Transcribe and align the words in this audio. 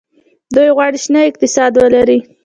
دوی 0.55 0.69
غواړي 0.75 0.97
شنه 1.03 1.19
اقتصاد 1.29 1.71
ولري. 1.77 2.19